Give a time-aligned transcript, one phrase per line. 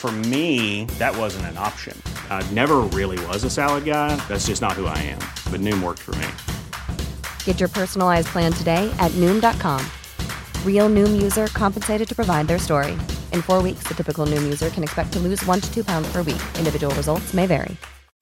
[0.00, 1.94] For me, that wasn't an option.
[2.30, 4.16] I never really was a salad guy.
[4.28, 5.18] That's just not who I am.
[5.52, 6.26] But Noom worked for me.
[7.44, 9.84] Get your personalized plan today at Noom.com.
[10.64, 12.92] Real Noom user compensated to provide their story.
[13.34, 16.10] In four weeks, the typical Noom user can expect to lose one to two pounds
[16.10, 16.44] per week.
[16.56, 17.76] Individual results may vary.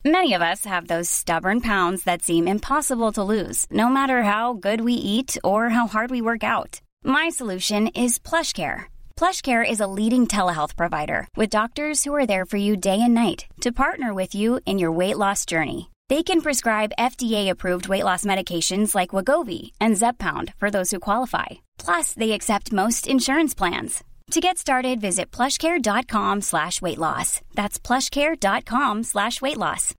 [0.05, 4.55] Many of us have those stubborn pounds that seem impossible to lose, no matter how
[4.55, 6.80] good we eat or how hard we work out.
[7.05, 8.87] My solution is PlushCare.
[9.19, 13.15] PlushCare is a leading telehealth provider with doctors who are there for you day and
[13.15, 15.91] night to partner with you in your weight loss journey.
[16.09, 21.47] They can prescribe FDA-approved weight loss medications like Wegovy and Zepbound for those who qualify.
[21.79, 24.05] Plus, they accept most insurance plans.
[24.30, 27.41] To get started, visit plushcare.com slash weight loss.
[27.57, 29.95] That's plushcare.com slash weight loss.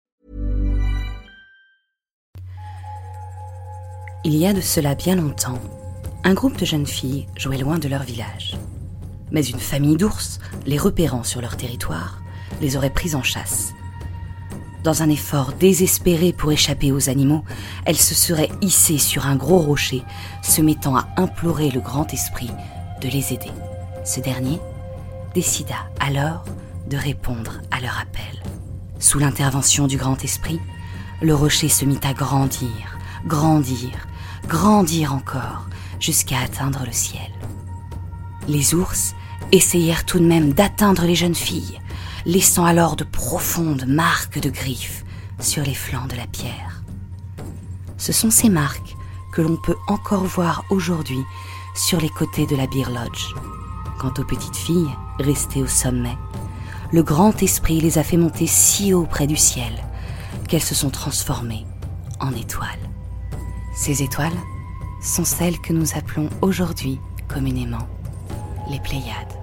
[4.23, 5.59] Il y a de cela bien longtemps,
[6.23, 8.55] un groupe de jeunes filles jouait loin de leur village.
[9.31, 12.21] Mais une famille d'ours, les repérant sur leur territoire,
[12.61, 13.73] les aurait prises en chasse.
[14.83, 17.43] Dans un effort désespéré pour échapper aux animaux,
[17.85, 20.03] elles se seraient hissées sur un gros rocher,
[20.41, 22.49] se mettant à implorer le grand esprit
[23.01, 23.51] de les aider.
[24.05, 24.59] Ce dernier
[25.33, 26.45] décida alors
[26.89, 28.23] de répondre à leur appel.
[28.99, 30.59] Sous l'intervention du grand esprit,
[31.21, 34.07] le rocher se mit à grandir, grandir,
[34.47, 35.67] grandir encore,
[35.99, 37.31] jusqu'à atteindre le ciel.
[38.47, 39.13] Les ours
[39.51, 41.79] essayèrent tout de même d'atteindre les jeunes filles,
[42.25, 45.03] laissant alors de profondes marques de griffes
[45.39, 46.83] sur les flancs de la pierre.
[47.97, 48.95] Ce sont ces marques
[49.31, 51.23] que l'on peut encore voir aujourd'hui
[51.75, 53.33] sur les côtés de la Beer Lodge.
[53.99, 54.89] Quant aux petites filles,
[55.19, 56.17] restées au sommet,
[56.91, 59.73] le grand esprit les a fait monter si haut près du ciel
[60.47, 61.65] qu'elles se sont transformées
[62.19, 62.89] en étoiles.
[63.75, 64.37] Ces étoiles
[65.01, 67.87] sont celles que nous appelons aujourd'hui communément
[68.69, 69.38] les Pléiades.